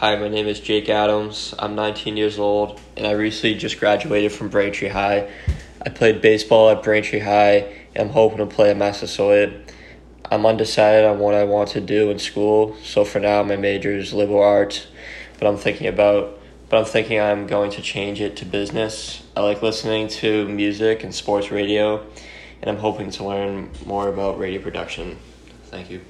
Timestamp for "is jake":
0.46-0.88